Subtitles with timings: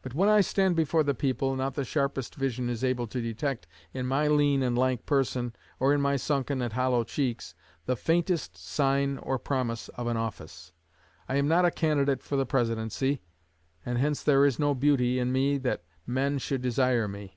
[0.00, 3.66] But when I stand before the people, not the sharpest vision is able to detect
[3.92, 7.54] in my lean and lank person, or in my sunken and hollow cheeks,
[7.84, 10.72] the faintest sign or promise of an office.
[11.28, 13.20] I am not a candidate for the Presidency,
[13.84, 17.36] and hence there is no beauty in me that men should desire me.'